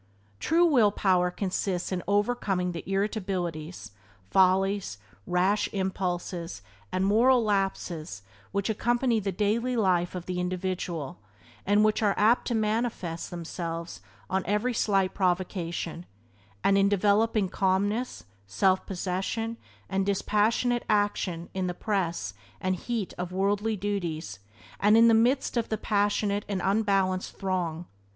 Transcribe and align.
True 0.39 0.65
will 0.65 0.91
power 0.91 1.29
consists 1.29 1.91
in 1.91 2.01
overcoming 2.07 2.71
the 2.71 2.83
irritabilities, 2.89 3.91
follies, 4.31 4.97
rash 5.27 5.69
impulses 5.73 6.63
and 6.91 7.05
moral 7.05 7.43
lapses 7.43 8.23
which 8.51 8.67
accompany 8.67 9.19
the 9.19 9.31
daily 9.31 9.75
life 9.77 10.15
of 10.15 10.25
the 10.25 10.39
individual, 10.39 11.19
and 11.67 11.85
which 11.85 12.01
are 12.01 12.15
apt 12.17 12.47
to 12.47 12.55
manifest 12.55 13.29
themselves 13.29 14.01
on 14.27 14.43
every 14.47 14.73
slight 14.73 15.13
provocation; 15.13 16.07
and 16.63 16.79
in 16.79 16.89
developing 16.89 17.47
calmness, 17.47 18.23
self 18.47 18.83
possession, 18.87 19.55
and 19.87 20.03
Byways 20.07 20.17
to 20.17 20.23
Blessedness 20.23 20.23
by 20.23 20.49
James 20.49 20.69
Allen 20.71 20.77
10 20.77 20.79
dispassionate 20.79 20.85
action 20.89 21.49
in 21.53 21.67
the 21.67 21.75
press 21.75 22.33
and 22.59 22.75
heat 22.75 23.13
of 23.19 23.31
worldly 23.31 23.77
duties, 23.77 24.39
and 24.79 24.97
in 24.97 25.07
the 25.09 25.13
midst 25.13 25.55
of 25.57 25.69
the 25.69 25.77
passionate 25.77 26.43
and 26.49 26.59
unbalanced 26.63 27.37
throng. 27.37 27.85